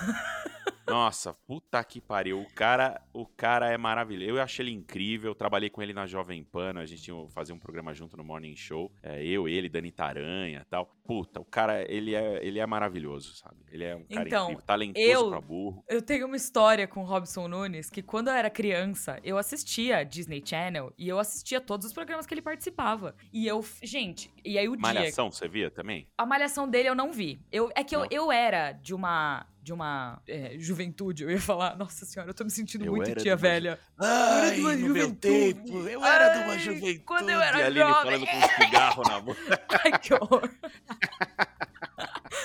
[0.87, 2.41] Nossa, puta que pariu.
[2.41, 4.31] O cara, o cara é maravilhoso.
[4.31, 5.31] Eu achei ele incrível.
[5.31, 6.75] Eu trabalhei com ele na Jovem Pan.
[6.77, 8.93] A gente tinha, fazia um programa junto no Morning Show.
[9.03, 10.87] É, eu, ele, Dani Taranha e tal.
[11.05, 13.57] Puta, o cara, ele é, ele é maravilhoso, sabe?
[13.71, 14.65] Ele é um cara Então, incrível.
[14.67, 15.85] Talentoso eu- pra burro.
[15.89, 20.05] Eu tenho uma história com o Robson Nunes que quando eu era criança, eu assistia
[20.05, 23.15] Disney Channel e eu assistia todos os programas que ele participava.
[23.33, 26.09] E eu, gente, e aí o dia Malhação, você via também?
[26.17, 27.41] A malhação dele eu não vi.
[27.53, 29.47] Eu, é que eu, eu era de uma.
[29.65, 31.75] De uma é, juventude, eu ia falar.
[31.79, 33.79] Nossa senhora, eu tô me sentindo Eu muito era tia de uma velha.
[33.99, 35.55] Ai, de uma no meu juventude.
[35.55, 36.99] tempo, eu era de uma juventude.
[36.99, 38.05] quando eu era e a Aline jovem.
[38.05, 39.63] falando com um cigarro na boca.
[39.83, 40.51] Ai, que horror.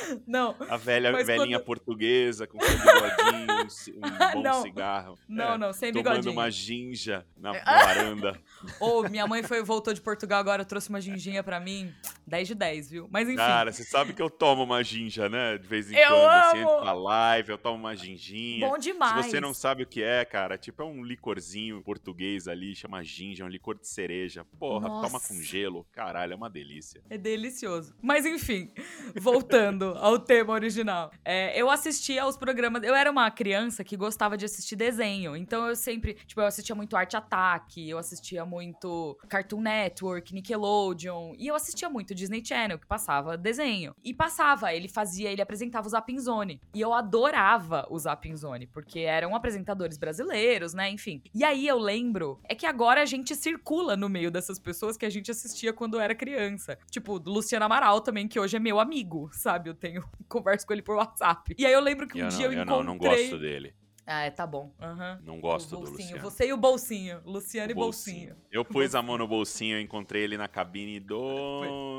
[0.27, 4.01] Não, A velha, Mas velhinha quando- portuguesa com seu bigodinho, um um
[4.33, 4.61] bom Não.
[4.61, 5.17] cigarro.
[5.27, 6.33] não, É, não, sem Tomando bigodinho.
[6.33, 8.39] uma ginja na varanda.
[8.79, 11.93] Ou minha mãe foi, voltou de Portugal agora, trouxe uma ginginha pra mim.
[12.27, 13.07] 10 de 10, viu?
[13.11, 13.37] Mas enfim.
[13.37, 15.57] Cara, você sabe que eu tomo uma ginja, né?
[15.57, 16.71] De vez em Eu quando, assim, amo!
[16.73, 18.67] antes da live, eu tomo uma ginjinha.
[18.67, 19.25] bom demais.
[19.25, 23.03] Se você não sabe o que é, cara, tipo, é um licorzinho português ali, chama
[23.03, 24.45] ginja, é um licor de cereja.
[24.59, 25.27] Porra, toma Nossa.
[25.33, 25.85] com gelo.
[25.91, 27.01] Caralho, é uma delícia.
[27.09, 27.95] É delicioso.
[28.01, 28.71] Mas enfim,
[29.15, 31.11] voltando ao tema original.
[31.23, 32.83] É, eu assistia aos programas.
[32.83, 35.35] Eu era uma criança que gostava de assistir desenho.
[35.35, 36.15] Então eu sempre.
[36.25, 41.33] Tipo, eu assistia muito Arte Ataque, eu assistia muito Cartoon Network, Nickelodeon.
[41.37, 43.95] E eu assistia muito Disney Channel, que passava desenho.
[44.03, 46.61] E passava, ele fazia, ele apresentava o Zapping Zone.
[46.73, 50.89] E eu adorava o Zapping Zone, porque eram apresentadores brasileiros, né?
[50.89, 51.21] Enfim.
[51.33, 55.05] E aí eu lembro, é que agora a gente circula no meio dessas pessoas que
[55.05, 56.77] a gente assistia quando era criança.
[56.89, 59.69] Tipo, Luciano Amaral também, que hoje é meu amigo, sabe?
[59.69, 61.55] Eu tenho converso com ele por WhatsApp.
[61.57, 62.77] E aí eu lembro que um eu dia não, eu eu encontrei...
[62.77, 63.73] não, não gosto dele.
[64.11, 64.73] Ah, é, tá bom.
[64.81, 65.19] Uhum.
[65.23, 65.97] Não gosto do bolsinho.
[65.97, 66.21] Luciano.
[66.23, 67.21] Você e o bolsinho.
[67.23, 68.35] Luciano O e bolsinho.
[68.51, 71.19] Eu pus a mão no bolsinho, eu encontrei ele na cabine do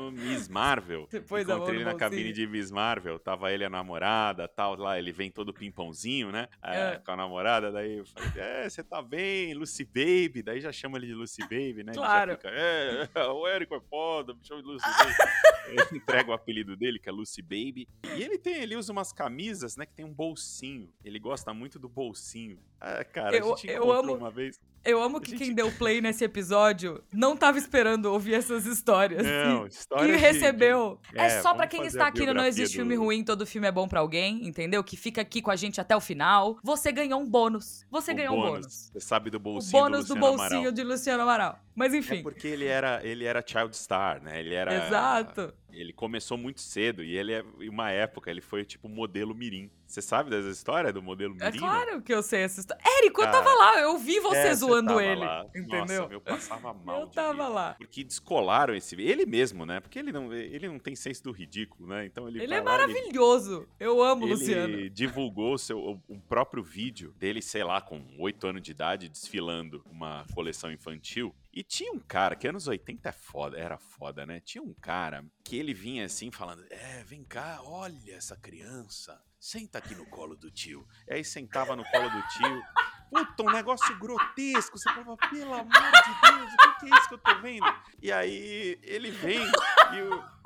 [0.09, 1.07] Miss Marvel.
[1.29, 3.19] Mão encontrei ele na cabine de Miss Marvel.
[3.19, 6.47] Tava ele a namorada, tal, lá, ele vem todo pimpãozinho, né?
[6.63, 6.97] É, É.
[7.05, 10.41] Com a namorada, daí eu falei, é, você tá bem, Lucy Baby.
[10.41, 11.91] Daí já chama ele de Lucy Baby, né?
[11.91, 12.31] Ele Claro.
[12.31, 15.75] fica, é, o Érico é foda, me chama de Lucy Baby.
[15.91, 17.87] eu entrego o apelido dele, que é Lucy Baby.
[18.15, 20.89] E ele tem, ele usa umas camisas, né, que tem um bolsinho.
[21.03, 22.57] Ele gosta muito do bolsinho.
[22.81, 24.59] Ah, cara, Eu- a gente eu amo- uma vez.
[24.83, 29.21] Eu amo que Gente- quem deu play nesse episódio não tava esperando ouvir essas histórias.
[29.23, 30.97] Não, história E recebeu.
[31.13, 33.45] de- É, só pra vamos quem está aqui no Não Existe do- Filme Ruim, todo
[33.45, 34.83] filme é bom pra alguém, entendeu?
[34.83, 36.57] Que fica aqui com a gente até o final.
[36.63, 37.85] Você ganhou um bônus.
[37.91, 38.89] Você o ganhou um bônus.
[38.91, 40.71] Você sabe do O bolsinho bônus do do, bolsinho Amaral.
[40.71, 41.59] de Luciano Amaral.
[41.73, 42.19] Mas enfim.
[42.19, 44.39] É porque ele era, ele era child star, né?
[44.39, 44.87] Ele era.
[44.87, 45.53] Exato.
[45.71, 49.71] Ele começou muito cedo e ele é, em uma época, ele foi tipo modelo mirim.
[49.87, 51.45] Você sabe dessa história do modelo mirim?
[51.47, 52.81] É claro que eu sei essa história.
[52.99, 55.21] Érico, eu Cara, tava lá, eu vi você É, zoando ele.
[55.21, 55.45] lá.
[55.55, 56.01] Entendeu?
[56.01, 57.01] Nossa, eu passava mal.
[57.01, 57.75] eu tava lá.
[57.77, 59.01] Porque descolaram esse.
[59.01, 59.79] Ele mesmo, né?
[59.79, 62.05] Porque ele não, ele não tem senso do ridículo, né?
[62.05, 62.43] Então ele.
[62.43, 63.65] Ele é lá, ele- maravilhoso.
[63.79, 64.89] Eu amo o Ele Luciano.
[64.89, 70.25] divulgou seu, o próprio vídeo dele, sei lá, com 8 anos de idade, desfilando uma
[70.33, 71.33] coleção infantil.
[71.53, 74.39] E tinha um cara, que anos 80 é foda, era foda, né?
[74.39, 79.21] Tinha um cara que ele vinha assim falando: É, vem cá, olha essa criança.
[79.39, 80.87] Senta aqui no colo do tio.
[81.07, 82.63] E aí sentava no colo do tio.
[83.09, 84.77] Puta, um negócio grotesco.
[84.77, 87.65] Você falava, pelo amor de Deus, o que é isso que eu tô vendo?
[88.01, 90.40] E aí ele vem e o.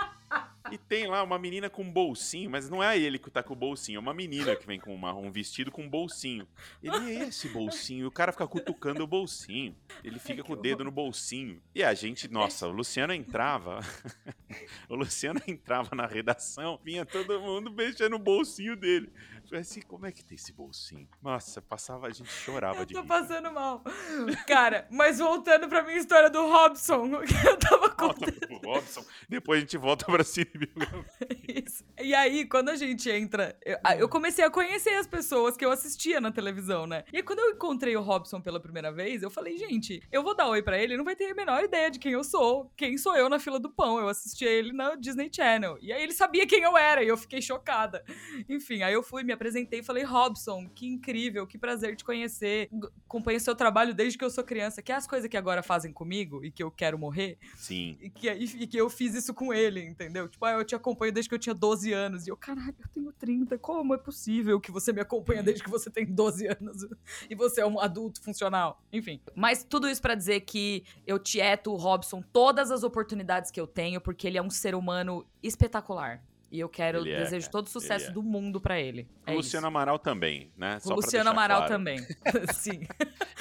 [0.71, 3.53] E tem lá uma menina com um bolsinho, mas não é ele que tá com
[3.53, 6.47] o bolsinho, é uma menina que vem com uma- um vestido com um bolsinho.
[6.81, 9.75] Ele é esse bolsinho, e o cara fica cutucando o bolsinho.
[10.03, 11.61] Ele fica com o dedo no bolsinho.
[11.73, 13.79] E a gente, nossa, o Luciano entrava.
[14.89, 19.11] o Luciano entrava na redação, vinha todo mundo mexendo no bolsinho dele.
[19.45, 21.07] Falei assim, como é que tem esse bolsinho?
[21.21, 23.07] Nossa, passava, a gente chorava Eu de tô rir.
[23.07, 23.83] passando mal.
[24.47, 28.47] Cara, mas voltando pra minha história do Robson, que eu tava Volta contando.
[28.59, 31.05] pro Robson, depois a gente volta pra cinebiografia.
[31.65, 31.74] Isso.
[32.05, 35.71] E aí, quando a gente entra, eu, eu comecei a conhecer as pessoas que eu
[35.71, 37.03] assistia na televisão, né?
[37.11, 40.35] E aí, quando eu encontrei o Robson pela primeira vez, eu falei, gente, eu vou
[40.35, 42.71] dar oi pra ele, ele não vai ter a menor ideia de quem eu sou.
[42.77, 43.97] Quem sou eu na fila do pão?
[43.97, 45.79] Eu assistia ele na Disney Channel.
[45.81, 48.05] E aí ele sabia quem eu era, e eu fiquei chocada.
[48.47, 52.69] Enfim, aí eu fui, me apresentei e falei, Robson, que incrível, que prazer te conhecer.
[53.07, 54.79] Acompanho seu trabalho desde que eu sou criança.
[54.79, 57.39] Que é as coisas que agora fazem comigo e que eu quero morrer?
[57.57, 57.97] Sim.
[57.99, 60.29] E que, e, e que eu fiz isso com ele, entendeu?
[60.29, 61.94] Tipo, ah, eu te acompanho desde que eu tinha 12 anos.
[62.25, 63.57] E eu, caralho, eu tenho 30.
[63.57, 66.85] Como é possível que você me acompanha desde que você tem 12 anos
[67.29, 68.81] e você é um adulto funcional?
[68.91, 69.19] Enfim.
[69.35, 73.67] Mas tudo isso pra dizer que eu tieto o Robson todas as oportunidades que eu
[73.67, 76.23] tenho, porque ele é um ser humano espetacular.
[76.51, 78.11] E eu quero, Ele é, desejo todo o sucesso é.
[78.11, 79.09] do mundo pra ele.
[79.27, 79.67] O É Luciano isso.
[79.67, 80.77] Amaral também, né?
[80.85, 81.73] O Luciano Amaral claro.
[81.73, 81.97] também.
[82.53, 82.87] Sim.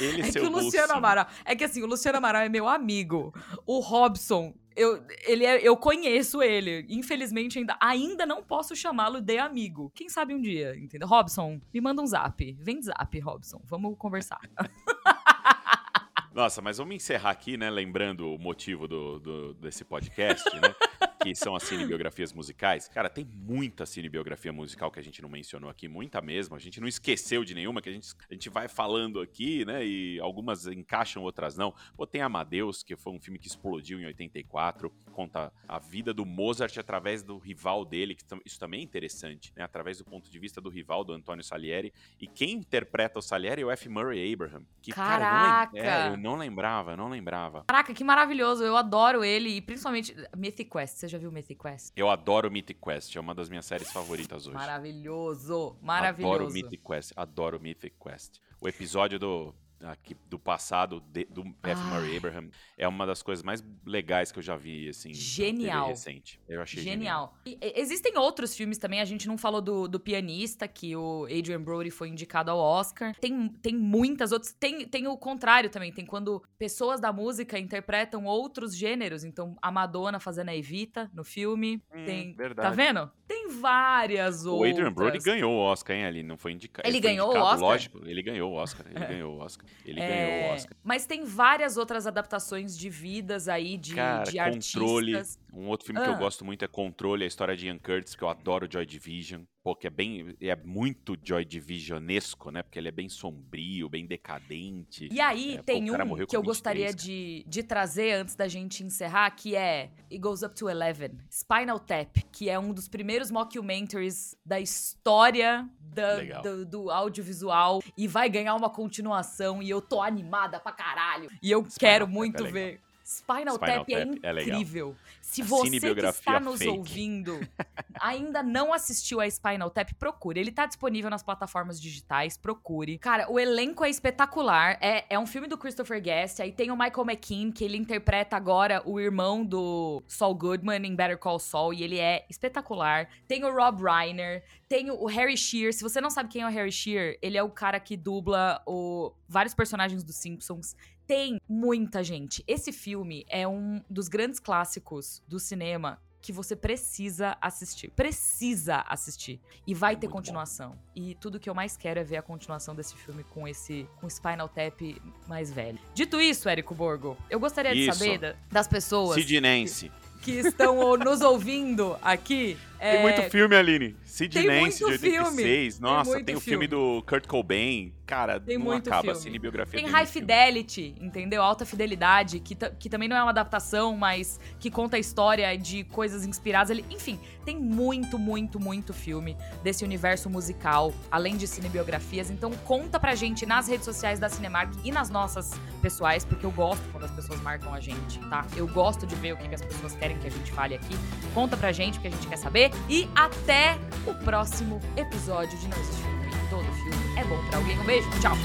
[0.01, 0.93] Ele É que o Luciano bolsinho.
[0.97, 1.27] Amaral.
[1.45, 3.33] É que assim, o Luciano Amaral é meu amigo.
[3.67, 6.85] O Robson, eu, ele é- eu conheço ele.
[6.89, 9.91] Infelizmente, ainda, ainda não posso chamá-lo de amigo.
[9.95, 11.07] Quem sabe um dia, entendeu?
[11.09, 12.53] Robson, me manda um zap.
[12.61, 13.61] Vem zap, Robson.
[13.65, 14.41] Vamos conversar.
[16.35, 17.71] Nossa, mas vamos encerrar aqui, né?
[17.71, 20.75] Lembrando o motivo do, do- desse podcast, né?
[21.25, 22.87] que são as cinebiografias musicais.
[22.87, 26.55] Cara, tem muita cinebiografia musical que a gente não mencionou aqui, muita mesmo.
[26.55, 29.85] A gente não esqueceu de nenhuma, que a gente, a gente vai falando aqui, né?
[29.87, 31.75] E algumas encaixam, outras não.
[31.97, 36.27] Pô, tem Amadeus, que foi um filme que explodiu em 84, conta a vida do
[36.27, 39.63] Mozart através do rival dele, que isso também é interessante, né?
[39.65, 41.93] Através do ponto de vista do rival, do Antônio Salieri.
[42.21, 43.89] E quem interpreta o Salieri é o F.
[43.89, 44.65] Murray Abraham.
[44.83, 45.79] Que, cara, eu não Caraca!
[45.79, 47.65] é, eu não lembrava, eu não lembrava.
[47.67, 48.65] Caraca, que maravilhoso.
[48.65, 49.51] Eu adoro ele.
[49.51, 50.97] E principalmente Mythic Quest.
[50.97, 51.93] Você já viu Mythic Quest?
[51.97, 54.57] Eu adoro Mythic Quest, é uma das minhas séries favoritas hoje.
[54.57, 55.77] Maravilhoso.
[55.81, 56.35] Maravilhoso.
[56.35, 58.41] Adoro Mythic Quest, adoro Mythic Quest.
[58.61, 61.83] O episódio do aqui do passado de, do F.
[61.83, 65.13] Murray Abraham é uma das coisas mais legais que eu já vi, assim.
[65.13, 65.89] Genial.
[65.89, 66.41] recente.
[66.49, 67.35] Eu achei genial.
[67.45, 67.61] genial.
[67.63, 71.63] E, existem outros filmes também, a gente não falou do, do pianista, que o Adrian
[71.63, 73.15] Brody foi indicado ao Oscar.
[73.17, 74.53] Tem, tem muitas outras.
[74.53, 79.25] Tem, tem o contrário também, tem quando pessoas da música interpretam outros gêneros.
[79.25, 81.83] Então, a Madonna fazendo a Evita no filme.
[81.93, 82.33] Hum, tem.
[82.33, 82.69] Tá verdade.
[82.69, 83.11] Tá vendo?
[83.27, 84.71] Tem várias outras.
[84.71, 86.05] O Adrian Brody ganhou o Oscar, hein?
[86.05, 86.87] Ali não foi indicado.
[86.87, 87.69] Ele, ele ganhou indicado, o Oscar?
[87.69, 88.87] Lógico, ele ganhou o Oscar.
[88.87, 89.64] Ele ganhou o Oscar.
[89.85, 90.09] Ele é...
[90.09, 90.77] ganhou o Oscar.
[90.83, 95.17] Mas tem várias outras adaptações de vidas aí, de, Cara, de controle.
[95.17, 95.45] artistas.
[95.53, 96.05] Um outro filme ah.
[96.05, 96.19] que eu ah.
[96.19, 99.43] gosto muito é Controle, a história de Ian Curtis, que eu adoro Joy Division.
[99.63, 100.37] Pô, que é bem.
[100.43, 102.63] É muito Joy Divisionesco, né?
[102.63, 105.09] Porque ele é bem sombrio, bem decadente.
[105.11, 108.85] E aí, é, tem pô, um que eu gostaria de, de trazer antes da gente
[108.85, 113.31] encerrar, que é It Goes Up to Eleven, Spinal Tap, que é um dos primeiros
[113.31, 120.03] mockumentaries da história da, do, do, audiovisual e vai ganhar uma continuação e eu tô
[120.03, 121.31] animada pra caralho.
[121.43, 122.81] E eu Spinal quero muito é ver.
[123.05, 124.97] Spinal, Spinal Tap, é Tap é incrível.
[124.99, 126.71] É Se a você que está nos fake.
[126.71, 127.39] ouvindo
[128.01, 130.41] ainda não assistiu a Spinal Tap, procure.
[130.41, 132.97] Ele tá disponível nas plataformas digitais, procure.
[132.99, 134.79] Cara, o elenco é espetacular.
[134.81, 136.41] É, é um filme do Christopher Guest.
[136.41, 140.97] Aí tem o Michael McKean, que ele interpreta agora o irmão do Saul Goodman em
[140.97, 141.75] Better Call Saul.
[141.75, 143.09] E ele é espetacular.
[143.29, 144.43] Tem o Rob Reiner.
[144.67, 145.75] Tem o Harry Shearer.
[145.75, 148.63] Se você não sabe quem é o Harry Shearer, ele é o cara que dubla
[148.67, 150.75] o, vários personagens dos Simpsons
[151.07, 152.43] tem muita gente.
[152.47, 157.91] Esse filme é um dos grandes clássicos do cinema que você precisa assistir.
[157.91, 159.39] Precisa assistir.
[159.67, 160.71] E vai é ter continuação.
[160.71, 160.79] Bom.
[160.97, 164.09] E tudo que eu mais quero é ver a continuação desse filme com esse com
[164.09, 164.81] Spinal Tap
[165.29, 165.79] mais velho.
[165.93, 167.91] Dito isso, Érico Borgo, eu gostaria isso.
[167.91, 169.17] de saber da, das pessoas.
[169.17, 169.93] Sidnense.
[170.23, 172.57] Que, que estão nos ouvindo aqui.
[172.81, 173.03] Tem é...
[173.03, 173.95] muito filme, Aline.
[174.05, 175.75] Sid Nance, de 86.
[175.75, 175.75] Filme.
[175.81, 177.93] Nossa, tem, tem o filme do Kurt Cobain.
[178.07, 179.03] Cara, tem não muito acaba.
[179.03, 179.21] Filme.
[179.21, 181.43] Cinebiografia tem, tem High Fidelity, entendeu?
[181.43, 185.85] Alta Fidelidade, que, que também não é uma adaptação, mas que conta a história de
[185.85, 186.85] coisas inspiradas ali.
[186.91, 192.31] Enfim, tem muito, muito, muito filme desse universo musical, além de cinebiografias.
[192.31, 196.51] Então conta pra gente nas redes sociais da Cinemark e nas nossas pessoais, porque eu
[196.51, 198.47] gosto quando as pessoas marcam a gente, tá?
[198.57, 200.95] Eu gosto de ver o que, que as pessoas querem que a gente fale aqui.
[201.33, 202.71] Conta pra gente, porque a gente quer saber.
[202.89, 206.14] E até o próximo episódio de Não Existe Filme.
[206.55, 207.77] Todo filme é bom pra alguém.
[207.81, 208.37] Um beijo, tchau.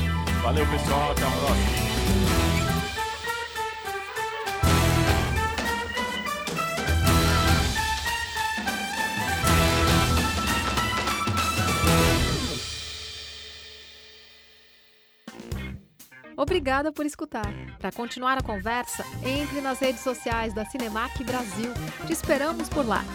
[0.42, 1.12] Valeu, pessoal.
[1.12, 1.90] Até a próxima.
[16.36, 17.54] Obrigada por escutar.
[17.78, 21.72] Para continuar a conversa, entre nas redes sociais da Cinemac Brasil.
[22.08, 23.06] Te esperamos por lá.